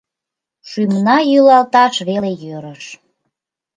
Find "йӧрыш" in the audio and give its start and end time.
2.43-2.83